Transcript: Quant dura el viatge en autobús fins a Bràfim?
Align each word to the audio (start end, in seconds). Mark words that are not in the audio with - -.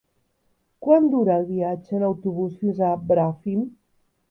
Quant 0.87 1.05
dura 1.15 1.35
el 1.41 1.45
viatge 1.51 1.95
en 1.99 2.07
autobús 2.09 2.59
fins 2.65 2.83
a 2.91 2.93
Bràfim? 3.13 3.63